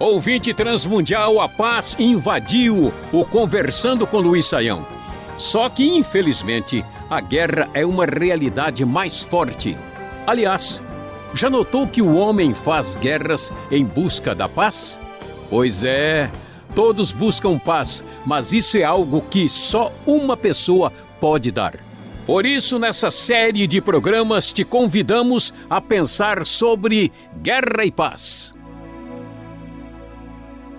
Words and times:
Ouvinte 0.00 0.54
transmundial, 0.54 1.38
a 1.38 1.46
paz 1.46 1.94
invadiu 1.98 2.90
o 3.12 3.24
Conversando 3.26 4.06
com 4.06 4.20
Luiz 4.20 4.46
Saião. 4.46 4.86
Só 5.36 5.68
que, 5.68 5.86
infelizmente, 5.86 6.82
a 7.10 7.20
guerra 7.20 7.68
é 7.74 7.84
uma 7.84 8.06
realidade 8.06 8.86
mais 8.86 9.22
forte. 9.22 9.76
Aliás, 10.26 10.82
já 11.34 11.50
notou 11.50 11.86
que 11.86 12.00
o 12.00 12.16
homem 12.16 12.54
faz 12.54 12.96
guerras 12.96 13.52
em 13.70 13.84
busca 13.84 14.34
da 14.34 14.48
paz? 14.48 14.98
Pois 15.50 15.84
é, 15.84 16.30
todos 16.74 17.12
buscam 17.12 17.58
paz, 17.58 18.02
mas 18.24 18.54
isso 18.54 18.78
é 18.78 18.82
algo 18.82 19.20
que 19.20 19.46
só 19.46 19.92
uma 20.06 20.38
pessoa 20.38 20.90
pode 21.20 21.50
dar. 21.50 21.74
Por 22.26 22.44
isso, 22.44 22.76
nessa 22.76 23.08
série 23.08 23.68
de 23.68 23.80
programas, 23.80 24.52
te 24.52 24.64
convidamos 24.64 25.54
a 25.70 25.80
pensar 25.80 26.44
sobre 26.44 27.12
guerra 27.40 27.84
e 27.84 27.92
paz. 27.92 28.52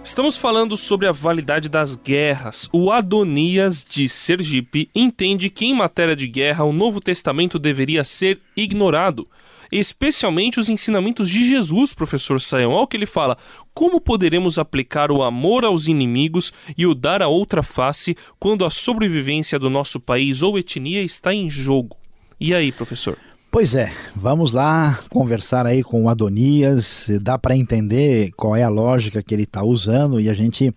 Estamos 0.03 0.35
falando 0.35 0.75
sobre 0.75 1.07
a 1.07 1.13
validade 1.13 1.69
das 1.69 1.95
guerras. 1.95 2.67
O 2.73 2.91
Adonias 2.91 3.81
de 3.81 4.09
Sergipe 4.09 4.89
entende 4.93 5.49
que 5.49 5.65
em 5.65 5.73
matéria 5.73 6.17
de 6.17 6.27
guerra 6.27 6.65
o 6.65 6.73
Novo 6.73 6.99
Testamento 6.99 7.57
deveria 7.57 8.03
ser 8.03 8.41
ignorado, 8.53 9.25
especialmente 9.71 10.59
os 10.59 10.69
ensinamentos 10.69 11.29
de 11.29 11.47
Jesus, 11.47 11.93
professor 11.93 12.39
Saião. 12.39 12.71
Olha 12.71 12.83
o 12.83 12.87
que 12.87 12.97
ele 12.97 13.05
fala: 13.05 13.37
como 13.73 14.01
poderemos 14.01 14.57
aplicar 14.57 15.11
o 15.11 15.21
amor 15.21 15.63
aos 15.63 15.87
inimigos 15.87 16.51
e 16.77 16.85
o 16.85 16.95
dar 16.95 17.21
a 17.21 17.27
outra 17.27 17.61
face 17.61 18.15
quando 18.39 18.65
a 18.65 18.69
sobrevivência 18.69 19.59
do 19.59 19.69
nosso 19.69 19.99
país 19.99 20.41
ou 20.41 20.57
etnia 20.57 21.01
está 21.01 21.33
em 21.33 21.49
jogo? 21.49 21.97
E 22.39 22.53
aí, 22.53 22.71
professor? 22.71 23.17
Pois 23.49 23.73
é, 23.75 23.91
vamos 24.15 24.51
lá 24.51 24.99
conversar 25.09 25.65
aí 25.65 25.81
com 25.81 26.03
o 26.03 26.09
Adonias, 26.09 27.09
dá 27.21 27.39
para 27.39 27.55
entender 27.55 28.31
qual 28.35 28.55
é 28.55 28.61
a 28.61 28.69
lógica 28.69 29.23
que 29.23 29.33
ele 29.33 29.43
está 29.43 29.63
usando 29.63 30.19
e 30.19 30.29
a 30.29 30.33
gente 30.33 30.71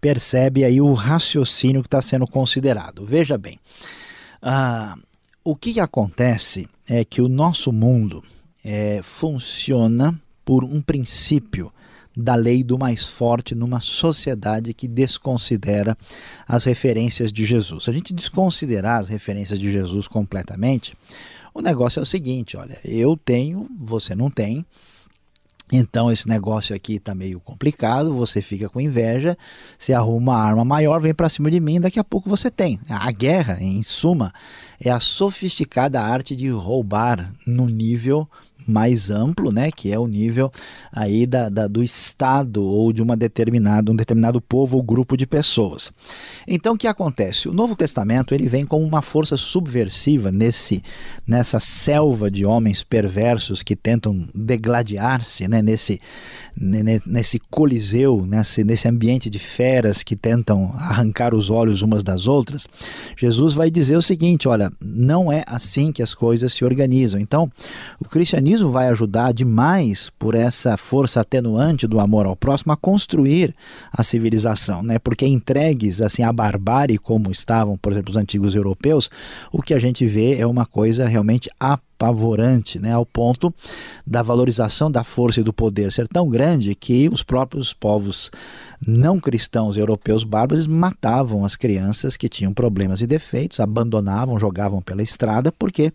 percebe 0.00 0.64
aí 0.64 0.80
o 0.80 0.92
raciocínio 0.92 1.80
que 1.80 1.86
está 1.86 2.02
sendo 2.02 2.26
considerado. 2.26 3.06
Veja 3.06 3.38
bem, 3.38 3.58
uh, 4.42 5.00
o 5.50 5.56
que 5.56 5.80
acontece 5.80 6.68
é 6.86 7.02
que 7.06 7.22
o 7.22 7.28
nosso 7.28 7.72
mundo 7.72 8.22
é, 8.62 9.00
funciona 9.02 10.14
por 10.44 10.62
um 10.62 10.82
princípio 10.82 11.72
da 12.14 12.34
lei 12.34 12.62
do 12.62 12.78
mais 12.78 13.02
forte 13.06 13.54
numa 13.54 13.80
sociedade 13.80 14.74
que 14.74 14.86
desconsidera 14.86 15.96
as 16.46 16.64
referências 16.64 17.32
de 17.32 17.46
Jesus. 17.46 17.84
Se 17.84 17.90
a 17.90 17.94
gente 17.94 18.12
desconsiderar 18.12 19.00
as 19.00 19.08
referências 19.08 19.58
de 19.58 19.72
Jesus 19.72 20.06
completamente, 20.06 20.94
o 21.54 21.62
negócio 21.62 21.98
é 21.98 22.02
o 22.02 22.06
seguinte: 22.06 22.54
olha, 22.54 22.78
eu 22.84 23.16
tenho, 23.16 23.70
você 23.80 24.14
não 24.14 24.30
tem. 24.30 24.66
Então 25.72 26.10
esse 26.10 26.26
negócio 26.26 26.74
aqui 26.74 26.94
está 26.94 27.14
meio 27.14 27.40
complicado, 27.40 28.14
você 28.14 28.40
fica 28.40 28.68
com 28.68 28.80
inveja, 28.80 29.36
se 29.78 29.92
arruma 29.92 30.32
uma 30.32 30.42
arma 30.42 30.64
maior, 30.64 31.00
vem 31.00 31.14
para 31.14 31.28
cima 31.28 31.50
de 31.50 31.60
mim, 31.60 31.80
daqui 31.80 31.98
a 31.98 32.04
pouco 32.04 32.28
você 32.28 32.50
tem. 32.50 32.80
A 32.88 33.10
guerra, 33.10 33.58
em 33.60 33.82
suma, 33.82 34.32
é 34.80 34.90
a 34.90 34.98
sofisticada 34.98 36.00
arte 36.00 36.34
de 36.34 36.48
roubar 36.48 37.32
no 37.46 37.66
nível 37.66 38.28
mais 38.68 39.10
amplo, 39.10 39.50
né, 39.50 39.70
que 39.70 39.92
é 39.92 39.98
o 39.98 40.06
nível 40.06 40.50
aí 40.92 41.26
da, 41.26 41.48
da, 41.48 41.66
do 41.66 41.82
Estado 41.82 42.64
ou 42.64 42.92
de 42.92 43.02
uma 43.02 43.16
determinada, 43.16 43.90
um 43.90 43.96
determinado 43.96 44.40
povo 44.40 44.76
ou 44.76 44.82
grupo 44.82 45.16
de 45.16 45.26
pessoas. 45.26 45.90
Então, 46.46 46.74
o 46.74 46.78
que 46.78 46.86
acontece? 46.86 47.48
O 47.48 47.54
Novo 47.54 47.74
Testamento 47.74 48.34
ele 48.34 48.48
vem 48.48 48.64
como 48.64 48.84
uma 48.84 49.02
força 49.02 49.36
subversiva 49.36 50.30
nesse, 50.30 50.82
nessa 51.26 51.60
selva 51.60 52.30
de 52.30 52.44
homens 52.44 52.82
perversos 52.82 53.62
que 53.62 53.76
tentam 53.76 54.28
degladiar-se, 54.34 55.48
né, 55.48 55.62
nesse, 55.62 56.00
nesse 57.06 57.38
coliseu, 57.50 58.26
nesse, 58.26 58.64
nesse 58.64 58.88
ambiente 58.88 59.30
de 59.30 59.38
feras 59.38 60.02
que 60.02 60.16
tentam 60.16 60.72
arrancar 60.74 61.34
os 61.34 61.50
olhos 61.50 61.82
umas 61.82 62.02
das 62.02 62.26
outras. 62.26 62.66
Jesus 63.16 63.54
vai 63.54 63.70
dizer 63.70 63.96
o 63.96 64.02
seguinte: 64.02 64.48
olha, 64.48 64.72
não 64.80 65.30
é 65.30 65.44
assim 65.46 65.92
que 65.92 66.02
as 66.02 66.14
coisas 66.14 66.52
se 66.52 66.64
organizam. 66.64 67.20
Então, 67.20 67.50
o 68.00 68.04
cristianismo 68.04 68.57
cristianismo 68.58 68.70
vai 68.70 68.88
ajudar 68.88 69.32
demais 69.32 70.10
por 70.18 70.34
essa 70.34 70.76
força 70.76 71.20
atenuante 71.20 71.86
do 71.86 72.00
amor 72.00 72.26
ao 72.26 72.36
próximo 72.36 72.72
a 72.72 72.76
construir 72.76 73.54
a 73.92 74.02
civilização, 74.02 74.82
né? 74.82 74.98
Porque 74.98 75.26
entregues 75.26 76.00
assim 76.00 76.22
à 76.22 76.32
barbárie 76.32 76.98
como 76.98 77.30
estavam, 77.30 77.76
por 77.78 77.92
exemplo, 77.92 78.10
os 78.10 78.16
antigos 78.16 78.54
europeus, 78.54 79.10
o 79.52 79.62
que 79.62 79.74
a 79.74 79.78
gente 79.78 80.06
vê 80.06 80.36
é 80.36 80.46
uma 80.46 80.66
coisa 80.66 81.06
realmente 81.06 81.50
apavorante, 81.58 82.78
né, 82.78 82.92
ao 82.92 83.04
ponto 83.04 83.52
da 84.06 84.22
valorização 84.22 84.90
da 84.90 85.02
força 85.02 85.40
e 85.40 85.42
do 85.42 85.52
poder 85.52 85.92
ser 85.92 86.06
tão 86.06 86.28
grande 86.28 86.74
que 86.74 87.08
os 87.08 87.22
próprios 87.22 87.72
povos 87.72 88.30
não 88.86 89.18
cristãos 89.18 89.76
europeus 89.76 90.22
bárbaros 90.22 90.66
matavam 90.66 91.44
as 91.44 91.56
crianças 91.56 92.16
que 92.16 92.28
tinham 92.28 92.54
problemas 92.54 93.00
e 93.00 93.06
defeitos, 93.06 93.58
abandonavam, 93.58 94.38
jogavam 94.38 94.80
pela 94.80 95.02
estrada, 95.02 95.50
porque 95.50 95.92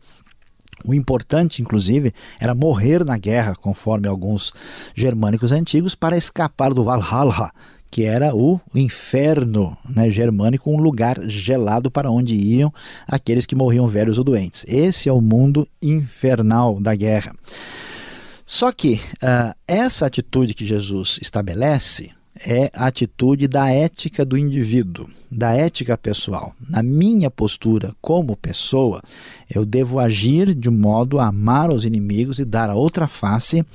o 0.84 0.94
importante, 0.94 1.62
inclusive, 1.62 2.14
era 2.40 2.54
morrer 2.54 3.04
na 3.04 3.18
guerra, 3.18 3.56
conforme 3.56 4.08
alguns 4.08 4.54
germânicos 4.96 5.52
antigos, 5.52 5.96
para 5.96 6.18
escapar 6.18 6.74
do 6.74 6.84
Valhalla, 6.84 7.52
que 7.90 8.04
era 8.04 8.36
o 8.36 8.60
inferno 8.74 9.78
né, 9.88 10.10
germânico, 10.10 10.72
um 10.72 10.78
lugar 10.78 11.20
gelado 11.28 11.92
para 11.92 12.10
onde 12.10 12.34
iam 12.34 12.74
aqueles 13.08 13.46
que 13.46 13.56
morriam 13.56 13.86
velhos 13.86 14.18
ou 14.18 14.24
doentes. 14.24 14.66
Esse 14.68 15.10
é 15.10 15.14
o 15.14 15.22
mundo 15.22 15.68
infernal 15.82 16.82
da 16.82 16.96
guerra. 16.96 17.36
Só 18.46 18.72
que 18.72 19.00
uh, 19.16 19.56
essa 19.68 20.06
atitude 20.06 20.54
que 20.54 20.66
Jesus 20.66 21.20
estabelece 21.22 22.12
é 22.36 22.72
a 22.74 22.88
atitude 22.88 23.48
da 23.48 23.70
ética 23.70 24.26
do 24.26 24.38
indivíduo, 24.38 25.08
da 25.30 25.54
ética 25.54 25.98
pessoal. 25.98 26.54
Na 26.68 26.82
minha 26.82 27.30
postura 27.30 27.96
como 28.02 28.36
pessoa, 28.36 29.02
eu 29.54 29.66
devo 29.66 30.00
agir 30.00 30.54
de 30.56 30.70
modo 30.70 31.20
a 31.20 31.28
amar 31.28 31.70
os 31.70 31.86
inimigos 31.86 32.40
e 32.40 32.46
dar 32.46 32.70
a 32.70 32.76
outra 32.76 33.08
face 33.08 33.66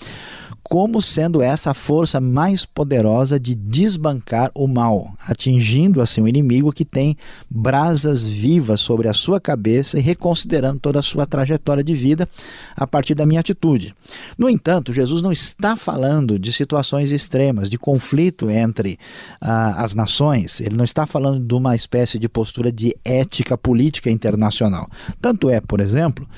como 0.68 1.00
sendo 1.00 1.40
essa 1.40 1.70
a 1.70 1.74
força 1.74 2.20
mais 2.20 2.66
poderosa 2.66 3.40
de 3.40 3.54
desbancar 3.54 4.50
o 4.54 4.66
mal, 4.66 5.14
atingindo 5.26 6.00
assim 6.00 6.20
o 6.20 6.28
inimigo 6.28 6.72
que 6.72 6.84
tem 6.84 7.16
brasas 7.48 8.22
vivas 8.22 8.80
sobre 8.80 9.08
a 9.08 9.14
sua 9.14 9.40
cabeça 9.40 9.98
e 9.98 10.02
reconsiderando 10.02 10.78
toda 10.78 10.98
a 10.98 11.02
sua 11.02 11.26
trajetória 11.26 11.82
de 11.82 11.94
vida 11.94 12.28
a 12.76 12.86
partir 12.86 13.14
da 13.14 13.24
minha 13.24 13.40
atitude. 13.40 13.94
No 14.36 14.48
entanto, 14.48 14.92
Jesus 14.92 15.22
não 15.22 15.32
está 15.32 15.74
falando 15.74 16.38
de 16.38 16.52
situações 16.52 17.12
extremas, 17.12 17.70
de 17.70 17.78
conflito 17.78 18.50
entre 18.50 18.98
ah, 19.40 19.82
as 19.82 19.94
nações, 19.94 20.60
ele 20.60 20.76
não 20.76 20.84
está 20.84 21.06
falando 21.06 21.40
de 21.40 21.54
uma 21.54 21.74
espécie 21.74 22.18
de 22.18 22.28
postura 22.28 22.70
de 22.70 22.94
ética 23.04 23.56
política 23.56 24.10
internacional. 24.10 24.88
Tanto 25.20 25.48
é, 25.48 25.60
por 25.60 25.80
exemplo, 25.80 26.28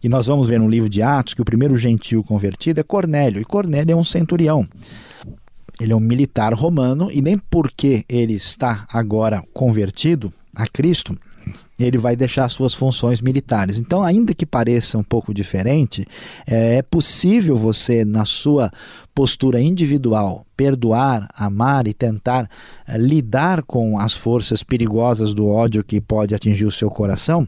que 0.00 0.08
nós 0.08 0.26
vamos 0.26 0.48
ver 0.48 0.58
no 0.58 0.68
livro 0.68 0.88
de 0.88 1.02
Atos 1.02 1.34
que 1.34 1.42
o 1.42 1.44
primeiro 1.44 1.76
gentil 1.76 2.22
convertido 2.22 2.80
é 2.80 2.82
Cornélio, 2.82 3.40
e 3.40 3.44
Cornélio 3.44 3.92
é 3.92 3.96
um 3.96 4.04
centurião. 4.04 4.66
Ele 5.80 5.92
é 5.92 5.96
um 5.96 6.00
militar 6.00 6.52
romano 6.54 7.08
e 7.12 7.22
nem 7.22 7.38
porque 7.38 8.04
ele 8.08 8.34
está 8.34 8.86
agora 8.92 9.42
convertido 9.52 10.32
a 10.54 10.66
Cristo, 10.66 11.16
ele 11.78 11.96
vai 11.96 12.16
deixar 12.16 12.48
suas 12.48 12.74
funções 12.74 13.20
militares. 13.20 13.78
Então, 13.78 14.02
ainda 14.02 14.34
que 14.34 14.44
pareça 14.44 14.98
um 14.98 15.02
pouco 15.02 15.32
diferente, 15.32 16.04
é 16.44 16.82
possível 16.82 17.56
você, 17.56 18.04
na 18.04 18.24
sua 18.24 18.72
postura 19.14 19.60
individual, 19.60 20.44
perdoar, 20.56 21.28
amar 21.36 21.86
e 21.86 21.94
tentar 21.94 22.50
é, 22.86 22.98
lidar 22.98 23.62
com 23.62 23.98
as 23.98 24.14
forças 24.14 24.64
perigosas 24.64 25.32
do 25.32 25.46
ódio 25.46 25.84
que 25.84 26.00
pode 26.00 26.34
atingir 26.34 26.64
o 26.64 26.72
seu 26.72 26.90
coração 26.90 27.46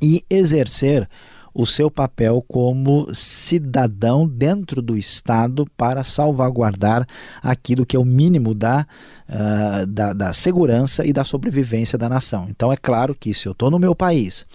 e 0.00 0.22
exercer 0.30 1.08
o 1.54 1.66
seu 1.66 1.90
papel 1.90 2.44
como 2.46 3.06
cidadão 3.14 4.26
dentro 4.26 4.80
do 4.80 4.96
Estado 4.96 5.66
para 5.76 6.04
salvaguardar 6.04 7.06
aquilo 7.42 7.84
que 7.84 7.96
é 7.96 7.98
o 7.98 8.04
mínimo 8.04 8.54
da, 8.54 8.86
uh, 9.32 9.86
da, 9.86 10.12
da, 10.12 10.32
segurança 10.32 11.04
e 11.06 11.12
da 11.12 11.24
sobrevivência 11.24 11.96
da 11.96 12.08
nação. 12.08 12.46
Então 12.50 12.72
é 12.72 12.76
claro 12.76 13.14
que 13.14 13.32
se 13.32 13.46
eu 13.46 13.52
estou 13.52 13.70
no 13.70 13.78
meu 13.78 13.94
país 13.94 14.46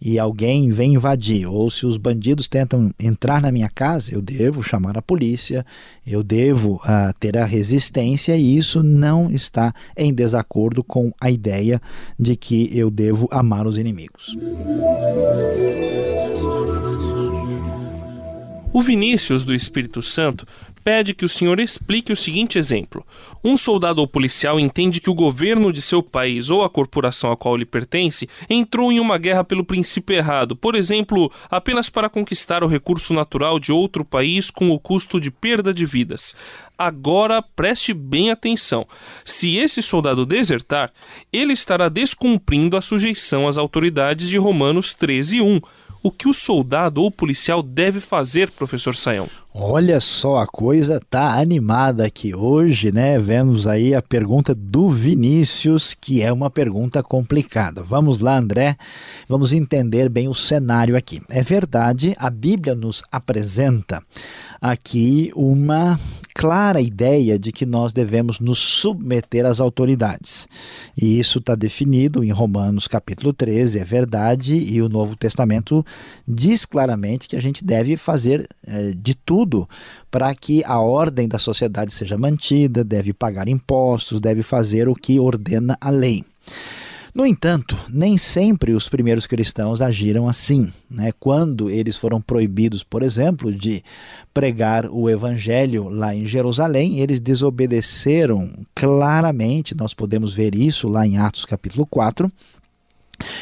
e 0.00 0.18
alguém 0.18 0.70
vem 0.70 0.94
invadir, 0.94 1.46
ou 1.46 1.70
se 1.70 1.86
os 1.86 1.96
bandidos 1.96 2.46
tentam 2.46 2.92
entrar 3.00 3.40
na 3.40 3.50
minha 3.50 3.68
casa, 3.68 4.12
eu 4.12 4.20
devo 4.20 4.62
chamar 4.62 4.98
a 4.98 5.02
polícia, 5.02 5.64
eu 6.06 6.22
devo 6.22 6.74
uh, 6.74 7.12
ter 7.18 7.36
a 7.38 7.44
resistência, 7.44 8.36
e 8.36 8.56
isso 8.56 8.82
não 8.82 9.30
está 9.30 9.72
em 9.96 10.12
desacordo 10.12 10.84
com 10.84 11.12
a 11.20 11.30
ideia 11.30 11.80
de 12.18 12.36
que 12.36 12.70
eu 12.76 12.90
devo 12.90 13.26
amar 13.30 13.66
os 13.66 13.78
inimigos. 13.78 14.36
O 18.76 18.82
Vinícius 18.82 19.42
do 19.42 19.54
Espírito 19.54 20.02
Santo 20.02 20.46
pede 20.86 21.14
que 21.14 21.24
o 21.24 21.28
senhor 21.28 21.58
explique 21.58 22.12
o 22.12 22.16
seguinte 22.16 22.60
exemplo. 22.60 23.04
Um 23.42 23.56
soldado 23.56 24.00
ou 24.00 24.06
policial 24.06 24.60
entende 24.60 25.00
que 25.00 25.10
o 25.10 25.14
governo 25.14 25.72
de 25.72 25.82
seu 25.82 26.00
país 26.00 26.48
ou 26.48 26.62
a 26.62 26.70
corporação 26.70 27.32
a 27.32 27.36
qual 27.36 27.56
ele 27.56 27.66
pertence 27.66 28.28
entrou 28.48 28.92
em 28.92 29.00
uma 29.00 29.18
guerra 29.18 29.42
pelo 29.42 29.64
princípio 29.64 30.14
errado, 30.14 30.54
por 30.54 30.76
exemplo, 30.76 31.28
apenas 31.50 31.90
para 31.90 32.08
conquistar 32.08 32.62
o 32.62 32.68
recurso 32.68 33.12
natural 33.12 33.58
de 33.58 33.72
outro 33.72 34.04
país 34.04 34.48
com 34.48 34.70
o 34.70 34.78
custo 34.78 35.20
de 35.20 35.28
perda 35.28 35.74
de 35.74 35.84
vidas. 35.84 36.36
Agora 36.78 37.42
preste 37.42 37.92
bem 37.92 38.30
atenção. 38.30 38.86
Se 39.24 39.56
esse 39.56 39.82
soldado 39.82 40.24
desertar, 40.24 40.92
ele 41.32 41.52
estará 41.52 41.88
descumprindo 41.88 42.76
a 42.76 42.80
sujeição 42.80 43.48
às 43.48 43.58
autoridades 43.58 44.28
de 44.28 44.38
Romanos 44.38 44.94
13, 44.94 45.40
1 45.40 45.60
o 46.02 46.10
que 46.10 46.28
o 46.28 46.34
soldado 46.34 47.02
ou 47.02 47.10
policial 47.10 47.62
deve 47.62 48.00
fazer, 48.00 48.50
professor 48.50 48.94
Saião? 48.94 49.28
Olha 49.58 50.00
só, 50.00 50.36
a 50.36 50.46
coisa 50.46 51.00
tá 51.08 51.40
animada 51.40 52.04
aqui 52.04 52.34
hoje, 52.34 52.92
né? 52.92 53.18
Vemos 53.18 53.66
aí 53.66 53.94
a 53.94 54.02
pergunta 54.02 54.54
do 54.54 54.90
Vinícius, 54.90 55.94
que 55.98 56.20
é 56.20 56.30
uma 56.30 56.50
pergunta 56.50 57.02
complicada. 57.02 57.82
Vamos 57.82 58.20
lá, 58.20 58.36
André, 58.36 58.76
vamos 59.26 59.54
entender 59.54 60.10
bem 60.10 60.28
o 60.28 60.34
cenário 60.34 60.94
aqui. 60.94 61.22
É 61.30 61.42
verdade, 61.42 62.14
a 62.18 62.28
Bíblia 62.28 62.74
nos 62.74 63.02
apresenta 63.10 64.02
aqui 64.60 65.32
uma 65.34 65.98
clara 66.36 66.82
ideia 66.82 67.38
de 67.38 67.50
que 67.50 67.64
nós 67.64 67.94
devemos 67.94 68.40
nos 68.40 68.58
submeter 68.58 69.46
às 69.46 69.58
autoridades. 69.58 70.46
E 70.94 71.18
isso 71.18 71.38
está 71.38 71.54
definido 71.54 72.22
em 72.22 72.30
Romanos 72.30 72.86
capítulo 72.86 73.32
13, 73.32 73.78
é 73.78 73.84
verdade, 73.84 74.54
e 74.54 74.82
o 74.82 74.88
Novo 74.88 75.16
Testamento 75.16 75.84
diz 76.28 76.66
claramente 76.66 77.26
que 77.26 77.36
a 77.36 77.40
gente 77.40 77.64
deve 77.64 77.96
fazer 77.96 78.46
é, 78.66 78.90
de 78.94 79.14
tudo 79.14 79.66
para 80.10 80.34
que 80.34 80.62
a 80.66 80.78
ordem 80.78 81.26
da 81.26 81.38
sociedade 81.38 81.94
seja 81.94 82.18
mantida, 82.18 82.84
deve 82.84 83.14
pagar 83.14 83.48
impostos, 83.48 84.20
deve 84.20 84.42
fazer 84.42 84.90
o 84.90 84.94
que 84.94 85.18
ordena 85.18 85.74
a 85.80 85.88
lei. 85.88 86.22
No 87.16 87.24
entanto, 87.24 87.78
nem 87.88 88.18
sempre 88.18 88.74
os 88.74 88.90
primeiros 88.90 89.26
cristãos 89.26 89.80
agiram 89.80 90.28
assim. 90.28 90.70
Né? 90.90 91.12
Quando 91.18 91.70
eles 91.70 91.96
foram 91.96 92.20
proibidos, 92.20 92.84
por 92.84 93.02
exemplo, 93.02 93.50
de 93.50 93.82
pregar 94.34 94.84
o 94.90 95.08
evangelho 95.08 95.88
lá 95.88 96.14
em 96.14 96.26
Jerusalém, 96.26 96.98
eles 96.98 97.18
desobedeceram 97.18 98.52
claramente, 98.74 99.74
nós 99.74 99.94
podemos 99.94 100.34
ver 100.34 100.54
isso 100.54 100.88
lá 100.90 101.06
em 101.06 101.16
Atos 101.16 101.46
capítulo 101.46 101.86
4, 101.86 102.30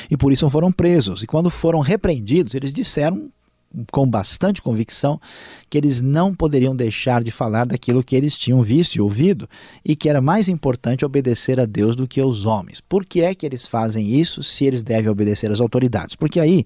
e 0.09 0.17
por 0.17 0.33
isso 0.33 0.49
foram 0.49 0.71
presos. 0.71 1.25
E 1.25 1.27
quando 1.27 1.51
foram 1.51 1.81
repreendidos, 1.81 2.55
eles 2.55 2.73
disseram 2.73 3.29
com 3.91 4.07
bastante 4.07 4.63
convicção 4.63 5.21
que 5.69 5.79
eles 5.79 6.01
não 6.01 6.35
poderiam 6.35 6.75
deixar 6.75 7.23
de 7.23 7.31
falar 7.31 7.67
daquilo 7.67 8.03
que 8.03 8.15
eles 8.15 8.39
tinham 8.39 8.63
visto 8.63 8.95
e 8.95 9.01
ouvido 9.01 9.49
e 9.85 9.97
que 9.97 10.09
era 10.09 10.21
mais 10.21 10.49
importante 10.49 11.05
obedecer 11.05 11.59
a 11.59 11.67
Deus 11.67 11.97
do 11.97 12.07
que 12.07 12.21
aos 12.21 12.45
homens. 12.45 12.81
Por 12.81 13.05
que 13.05 13.23
é 13.23 13.35
que 13.35 13.45
eles 13.45 13.67
fazem 13.67 14.09
isso 14.09 14.43
se 14.43 14.65
eles 14.65 14.83
devem 14.83 15.11
obedecer 15.11 15.51
às 15.51 15.61
autoridades? 15.61 16.15
Porque 16.15 16.39
aí 16.39 16.65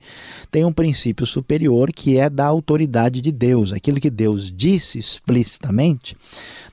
tem 0.51 0.65
um 0.65 0.73
princípio 0.73 1.25
superior 1.25 1.93
que 1.93 2.19
é 2.19 2.29
da 2.29 2.47
autoridade 2.47 3.21
de 3.21 3.33
Deus. 3.33 3.73
Aquilo 3.73 4.01
que 4.01 4.11
Deus 4.11 4.53
disse 4.55 4.99
explicitamente 4.99 6.17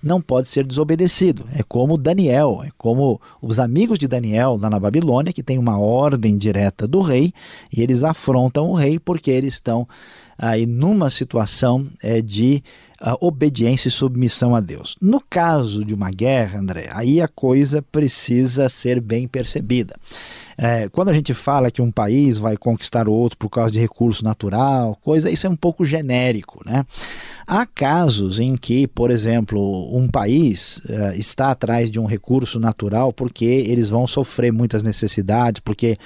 não 0.04 0.22
pode 0.22 0.48
ser 0.48 0.66
desobedecido. 0.66 1.46
É 1.54 1.64
como 1.64 1.98
Daniel, 1.98 2.62
é 2.64 2.70
como 2.78 3.20
os 3.42 3.60
amigos 3.60 3.98
de 3.98 4.08
Daniel 4.08 4.58
lá 4.62 4.70
na 4.70 4.80
Babilônia, 4.80 5.34
que 5.34 5.42
tem 5.42 5.58
uma 5.58 5.80
ordem 5.80 6.38
direta 6.38 6.88
do 6.88 7.02
rei 7.02 7.34
e 7.76 7.82
eles 7.82 8.04
afrontam 8.04 8.70
o 8.70 8.76
rei 8.76 9.00
porque 9.00 9.32
eles 9.32 9.56
estão 9.56 9.88
aí 10.38 10.66
numa 10.66 11.10
situação 11.10 11.88
é, 12.02 12.22
de 12.22 12.64
uh, 13.02 13.18
obediência 13.26 13.88
e 13.88 13.92
submissão 13.92 14.56
a 14.56 14.60
Deus. 14.60 14.96
No 15.02 15.22
caso 15.22 15.84
de 15.84 15.94
uma 15.94 16.10
guerra, 16.10 16.60
André, 16.60 16.90
aí 16.92 17.22
a 17.22 17.28
coisa 17.28 17.82
precisa 17.82 18.70
ser 18.70 19.00
bem 19.00 19.28
percebida. 19.28 19.96
É, 20.58 20.88
quando 20.90 21.10
a 21.10 21.14
gente 21.14 21.34
fala 21.34 21.70
que 21.70 21.82
um 21.82 21.92
país 21.92 22.38
vai 22.38 22.56
conquistar 22.56 23.10
outro 23.10 23.38
por 23.38 23.50
causa 23.50 23.72
de 23.72 23.80
recurso 23.80 24.24
natural, 24.24 24.98
coisa, 25.02 25.30
isso 25.30 25.46
é 25.46 25.50
um 25.50 25.56
pouco 25.56 25.84
genérico, 25.84 26.62
né? 26.66 26.86
Há 27.48 27.66
casos 27.66 28.40
em 28.40 28.58
que, 28.58 28.88
por 28.88 29.12
exemplo, 29.12 29.96
um 29.96 30.08
país 30.08 30.78
uh, 30.90 31.16
está 31.16 31.52
atrás 31.52 31.92
de 31.92 32.00
um 32.00 32.06
recurso 32.06 32.60
natural 32.60 33.14
porque 33.14 33.46
eles 33.46 33.90
vão 33.90 34.08
sofrer 34.08 34.52
muitas 34.52 34.82
necessidades, 34.82 35.60
porque 35.60 35.98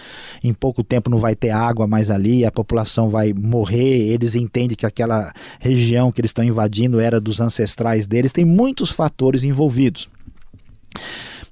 em 0.44 0.54
pouco 0.54 0.84
tempo 0.84 1.10
não 1.10 1.18
vai 1.18 1.36
ter 1.36 1.52
água 1.52 1.88
mais 1.88 2.10
ali, 2.10 2.44
a 2.44 2.52
população 2.52 3.10
vai 3.10 3.32
morrer, 3.32 4.10
eles 4.10 4.36
entendem 4.36 4.76
que 4.76 4.86
aquela 4.86 5.32
região 5.62 6.12
que 6.12 6.20
eles 6.20 6.30
estão 6.30 6.44
invadindo 6.44 7.00
era 7.00 7.22
dos 7.22 7.40
ancestrais 7.40 8.06
deles, 8.06 8.34
tem 8.34 8.44
muitos 8.44 8.92
fatores 8.92 9.42
envolvidos. 9.44 10.10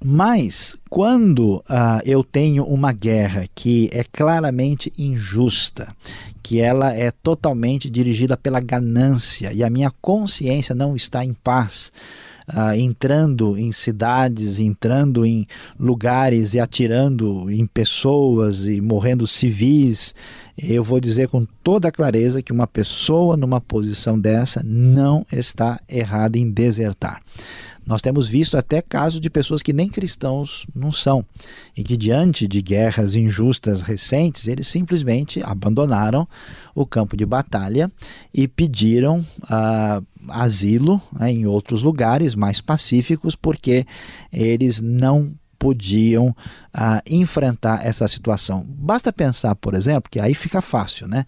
Mas 0.04 0.76
quando 0.88 1.56
uh, 1.56 2.00
eu 2.04 2.22
tenho 2.22 2.64
uma 2.64 2.92
guerra 2.92 3.46
que 3.54 3.88
é 3.92 4.04
claramente 4.04 4.92
injusta, 4.96 5.94
que 6.42 6.60
ela 6.60 6.94
é 6.94 7.10
totalmente 7.10 7.90
dirigida 7.90 8.36
pela 8.36 8.60
ganância 8.60 9.52
e 9.52 9.64
a 9.64 9.70
minha 9.70 9.92
consciência 10.00 10.74
não 10.74 10.94
está 10.94 11.24
em 11.24 11.32
paz, 11.32 11.92
uh, 12.48 12.74
entrando 12.74 13.58
em 13.58 13.72
cidades, 13.72 14.58
entrando 14.58 15.26
em 15.26 15.46
lugares 15.78 16.54
e 16.54 16.60
atirando 16.60 17.50
em 17.50 17.66
pessoas 17.66 18.64
e 18.64 18.80
morrendo 18.80 19.26
civis, 19.26 20.14
eu 20.56 20.82
vou 20.82 21.00
dizer 21.00 21.28
com 21.28 21.44
toda 21.62 21.92
clareza 21.92 22.42
que 22.42 22.52
uma 22.52 22.66
pessoa 22.66 23.36
numa 23.36 23.60
posição 23.60 24.18
dessa 24.18 24.62
não 24.64 25.26
está 25.30 25.80
errada 25.88 26.38
em 26.38 26.50
desertar. 26.50 27.20
Nós 27.88 28.02
temos 28.02 28.28
visto 28.28 28.58
até 28.58 28.82
casos 28.82 29.18
de 29.18 29.30
pessoas 29.30 29.62
que 29.62 29.72
nem 29.72 29.88
cristãos 29.88 30.66
não 30.74 30.92
são, 30.92 31.24
e 31.74 31.82
que 31.82 31.96
diante 31.96 32.46
de 32.46 32.60
guerras 32.60 33.14
injustas 33.14 33.80
recentes, 33.80 34.46
eles 34.46 34.68
simplesmente 34.68 35.42
abandonaram 35.42 36.28
o 36.74 36.84
campo 36.84 37.16
de 37.16 37.24
batalha 37.24 37.90
e 38.32 38.46
pediram 38.46 39.20
uh, 39.44 40.06
asilo 40.28 41.00
né, 41.18 41.32
em 41.32 41.46
outros 41.46 41.82
lugares 41.82 42.34
mais 42.34 42.60
pacíficos, 42.60 43.34
porque 43.34 43.86
eles 44.30 44.82
não 44.82 45.32
podiam 45.58 46.26
uh, 46.28 47.00
enfrentar 47.08 47.86
essa 47.86 48.06
situação. 48.06 48.66
Basta 48.68 49.10
pensar, 49.10 49.54
por 49.54 49.72
exemplo, 49.72 50.10
que 50.10 50.20
aí 50.20 50.34
fica 50.34 50.60
fácil, 50.60 51.08
né? 51.08 51.24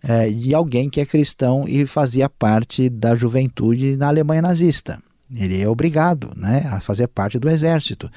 É, 0.00 0.28
de 0.28 0.54
alguém 0.54 0.88
que 0.88 1.00
é 1.00 1.06
cristão 1.06 1.64
e 1.66 1.86
fazia 1.86 2.28
parte 2.28 2.88
da 2.90 3.14
juventude 3.14 3.96
na 3.96 4.08
Alemanha 4.08 4.42
nazista. 4.42 5.02
Ele 5.36 5.60
é 5.60 5.68
obrigado 5.68 6.32
né, 6.36 6.64
a 6.70 6.80
fazer 6.80 7.08
parte 7.08 7.38
do 7.38 7.50
exército. 7.50 8.10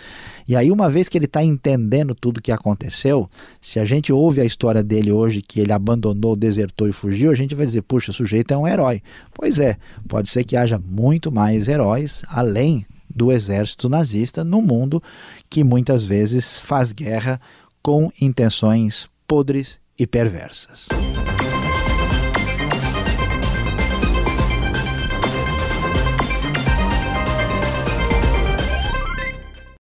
E 0.47 0.55
aí, 0.55 0.71
uma 0.71 0.89
vez 0.89 1.09
que 1.09 1.17
ele 1.17 1.25
está 1.25 1.43
entendendo 1.43 2.13
tudo 2.13 2.37
o 2.37 2.41
que 2.41 2.51
aconteceu, 2.51 3.29
se 3.59 3.79
a 3.79 3.85
gente 3.85 4.13
ouve 4.13 4.39
a 4.39 4.45
história 4.45 4.83
dele 4.83 5.11
hoje, 5.11 5.41
que 5.41 5.59
ele 5.59 5.71
abandonou, 5.71 6.35
desertou 6.35 6.87
e 6.87 6.93
fugiu, 6.93 7.31
a 7.31 7.35
gente 7.35 7.55
vai 7.55 7.65
dizer: 7.65 7.81
puxa, 7.81 8.11
o 8.11 8.13
sujeito 8.13 8.53
é 8.53 8.57
um 8.57 8.67
herói. 8.67 9.01
Pois 9.33 9.59
é, 9.59 9.77
pode 10.07 10.29
ser 10.29 10.43
que 10.43 10.55
haja 10.55 10.79
muito 10.79 11.31
mais 11.31 11.67
heróis 11.67 12.21
além 12.27 12.86
do 13.13 13.31
exército 13.31 13.89
nazista 13.89 14.43
no 14.43 14.62
mundo 14.62 15.01
que 15.50 15.63
muitas 15.63 16.03
vezes 16.03 16.59
faz 16.59 16.91
guerra 16.91 17.41
com 17.81 18.12
intenções 18.21 19.09
podres 19.27 19.79
e 19.97 20.05
perversas. 20.05 20.88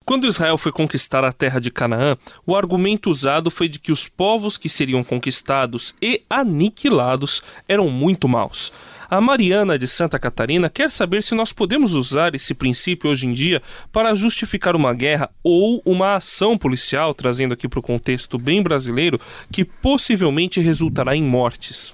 Quando 0.06 0.28
Israel 0.28 0.56
foi 0.56 0.70
conquistar 0.70 1.24
a 1.24 1.32
terra 1.32 1.60
de 1.60 1.68
Canaã, 1.68 2.16
o 2.46 2.54
argumento 2.54 3.10
usado 3.10 3.50
foi 3.50 3.68
de 3.68 3.80
que 3.80 3.90
os 3.90 4.06
povos 4.06 4.56
que 4.56 4.68
seriam 4.68 5.02
conquistados 5.02 5.96
e 6.00 6.22
aniquilados 6.30 7.42
eram 7.68 7.90
muito 7.90 8.28
maus. 8.28 8.72
A 9.10 9.20
Mariana 9.20 9.76
de 9.76 9.88
Santa 9.88 10.16
Catarina 10.16 10.70
quer 10.70 10.92
saber 10.92 11.24
se 11.24 11.34
nós 11.34 11.52
podemos 11.52 11.92
usar 11.92 12.36
esse 12.36 12.54
princípio 12.54 13.10
hoje 13.10 13.26
em 13.26 13.32
dia 13.32 13.60
para 13.90 14.14
justificar 14.14 14.76
uma 14.76 14.94
guerra 14.94 15.28
ou 15.42 15.82
uma 15.84 16.14
ação 16.14 16.56
policial, 16.56 17.12
trazendo 17.12 17.54
aqui 17.54 17.66
para 17.66 17.80
o 17.80 17.82
contexto 17.82 18.38
bem 18.38 18.62
brasileiro, 18.62 19.20
que 19.50 19.64
possivelmente 19.64 20.60
resultará 20.60 21.16
em 21.16 21.22
mortes. 21.22 21.92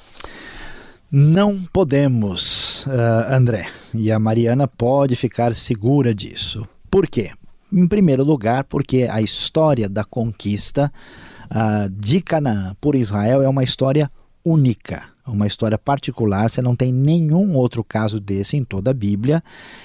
Não 1.10 1.62
podemos, 1.72 2.84
uh, 2.86 3.34
André, 3.34 3.68
e 3.94 4.12
a 4.12 4.18
Mariana 4.18 4.68
pode 4.68 5.16
ficar 5.16 5.54
segura 5.54 6.14
disso. 6.14 6.68
Por 6.90 7.06
quê? 7.06 7.32
Em 7.72 7.86
primeiro 7.86 8.22
lugar, 8.22 8.64
porque 8.64 9.08
a 9.10 9.22
história 9.22 9.88
da 9.88 10.04
conquista 10.04 10.92
uh, 11.50 11.88
de 11.88 12.20
Canaã 12.20 12.76
por 12.80 12.94
Israel 12.94 13.40
é 13.40 13.48
uma 13.48 13.64
história 13.64 14.10
única. 14.44 15.11
Uma 15.26 15.46
história 15.46 15.78
particular, 15.78 16.50
você 16.50 16.60
não 16.60 16.74
tem 16.74 16.92
nenhum 16.92 17.54
outro 17.54 17.84
caso 17.84 18.18
desse 18.18 18.56
em 18.56 18.64
toda 18.64 18.90
a 18.90 18.94
Bíblia, 18.94 19.42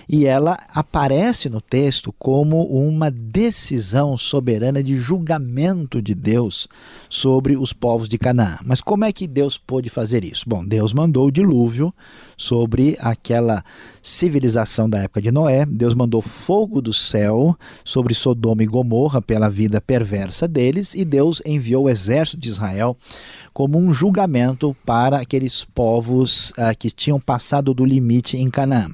e 0.10 0.26
ela 0.26 0.58
aparece 0.74 1.50
no 1.50 1.62
texto 1.62 2.14
como 2.18 2.64
uma 2.64 3.12
decisão 3.12 4.18
soberana 4.18 4.82
de 4.82 4.98
julgamento 4.98 6.02
de 6.02 6.16
Deus 6.16 6.68
sobre 7.10 7.56
os 7.56 7.72
povos 7.72 8.10
de 8.10 8.18
Canaã. 8.18 8.58
Mas 8.66 8.82
como 8.82 9.06
é 9.06 9.12
que 9.12 9.28
Deus 9.28 9.58
pôde 9.58 9.90
fazer 9.90 10.24
isso? 10.24 10.46
Bom, 10.48 10.66
Deus 10.66 10.92
mandou 10.92 11.28
o 11.28 11.32
dilúvio 11.32 11.94
sobre 12.36 12.98
aquela 13.00 13.64
civilização 14.02 14.90
da 14.90 15.00
época 15.00 15.22
de 15.22 15.32
Noé, 15.32 15.66
Deus 15.66 15.94
mandou 15.94 16.22
fogo 16.22 16.82
do 16.82 16.94
céu 16.94 17.58
sobre 17.84 18.14
Sodoma 18.14 18.64
e 18.64 18.68
Gomorra 18.68 19.22
pela 19.22 19.50
vida 19.50 19.82
perversa 19.82 20.48
deles, 20.48 20.96
e 20.96 21.06
Deus 21.06 21.42
enviou 21.46 21.86
o 21.86 21.90
exército 21.90 22.40
de 22.40 22.50
Israel 22.50 22.98
como 23.54 23.80
um 23.80 23.92
julgamento 23.92 24.76
para 24.86 25.26
aqueles 25.28 25.66
povos 25.66 26.52
uh, 26.52 26.76
que 26.80 26.90
tinham 26.90 27.20
passado 27.20 27.74
do 27.74 27.84
limite 27.84 28.38
em 28.38 28.50
Canaã. 28.50 28.90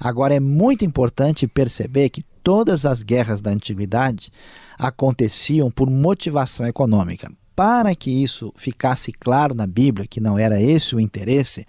Agora 0.00 0.34
é 0.34 0.40
muito 0.40 0.82
importante 0.82 1.46
perceber 1.46 2.08
que 2.08 2.24
todas 2.42 2.86
as 2.86 3.02
guerras 3.02 3.42
da 3.42 3.50
antiguidade 3.50 4.32
aconteciam 4.78 5.70
por 5.70 5.90
motivação 5.90 6.66
econômica. 6.66 7.30
Para 7.54 7.94
que 7.94 8.10
isso 8.10 8.52
ficasse 8.56 9.12
claro 9.12 9.54
na 9.54 9.64
Bíblia, 9.64 10.08
que 10.08 10.20
não 10.20 10.36
era 10.36 10.60
esse 10.60 10.96
o 10.96 10.98
interesse, 10.98 11.64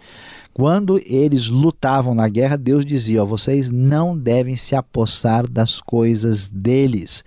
quando 0.51 0.99
eles 1.05 1.47
lutavam 1.47 2.15
na 2.15 2.27
guerra, 2.27 2.57
Deus 2.57 2.83
dizia: 2.83 3.21
ó, 3.21 3.25
vocês 3.25 3.69
não 3.69 4.17
devem 4.17 4.55
se 4.55 4.75
apossar 4.75 5.47
das 5.47 5.79
coisas 5.79 6.49
deles 6.49 7.23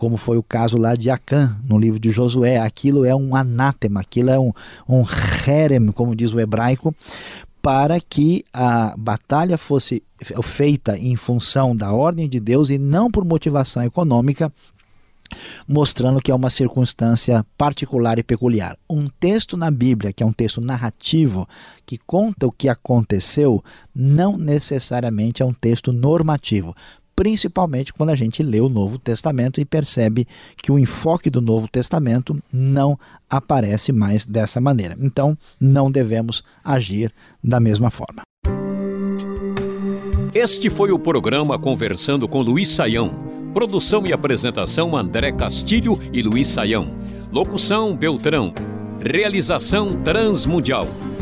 como 0.00 0.16
foi 0.16 0.38
o 0.38 0.42
caso 0.42 0.78
lá 0.78 0.94
de 0.94 1.10
Acã, 1.10 1.54
no 1.62 1.78
livro 1.78 2.00
de 2.00 2.08
Josué. 2.08 2.56
Aquilo 2.56 3.04
é 3.04 3.14
um 3.14 3.36
anátema, 3.36 4.00
aquilo 4.00 4.30
é 4.30 4.38
um, 4.38 4.50
um 4.88 5.04
herem, 5.46 5.92
como 5.92 6.16
diz 6.16 6.32
o 6.32 6.40
hebraico, 6.40 6.94
para 7.60 8.00
que 8.00 8.42
a 8.50 8.94
batalha 8.96 9.58
fosse 9.58 10.02
feita 10.42 10.96
em 10.96 11.16
função 11.16 11.76
da 11.76 11.92
ordem 11.92 12.30
de 12.30 12.40
Deus 12.40 12.70
e 12.70 12.78
não 12.78 13.10
por 13.10 13.26
motivação 13.26 13.82
econômica, 13.82 14.50
mostrando 15.68 16.22
que 16.22 16.30
é 16.30 16.34
uma 16.34 16.48
circunstância 16.48 17.44
particular 17.58 18.18
e 18.18 18.22
peculiar. 18.22 18.78
Um 18.88 19.06
texto 19.06 19.54
na 19.54 19.70
Bíblia, 19.70 20.14
que 20.14 20.22
é 20.22 20.26
um 20.26 20.32
texto 20.32 20.62
narrativo, 20.62 21.46
que 21.84 21.98
conta 21.98 22.46
o 22.46 22.52
que 22.52 22.70
aconteceu, 22.70 23.62
não 23.94 24.38
necessariamente 24.38 25.42
é 25.42 25.44
um 25.44 25.52
texto 25.52 25.92
normativo 25.92 26.74
principalmente 27.20 27.92
quando 27.92 28.08
a 28.08 28.14
gente 28.14 28.42
lê 28.42 28.60
o 28.60 28.68
Novo 28.70 28.98
Testamento 28.98 29.60
e 29.60 29.64
percebe 29.66 30.26
que 30.56 30.72
o 30.72 30.78
enfoque 30.78 31.28
do 31.28 31.42
Novo 31.42 31.68
Testamento 31.68 32.42
não 32.50 32.98
aparece 33.28 33.92
mais 33.92 34.24
dessa 34.24 34.58
maneira. 34.58 34.96
Então, 34.98 35.36
não 35.60 35.90
devemos 35.90 36.42
agir 36.64 37.12
da 37.44 37.60
mesma 37.60 37.90
forma. 37.90 38.22
Este 40.34 40.70
foi 40.70 40.92
o 40.92 40.98
programa 40.98 41.58
Conversando 41.58 42.26
com 42.26 42.40
Luiz 42.40 42.68
Saião. 42.68 43.10
Produção 43.52 44.06
e 44.06 44.14
apresentação 44.14 44.96
André 44.96 45.30
Castilho 45.30 46.00
e 46.14 46.22
Luiz 46.22 46.46
Saião. 46.46 46.96
Locução 47.30 47.94
Beltrão. 47.94 48.54
Realização 48.98 50.00
Transmundial. 50.00 50.86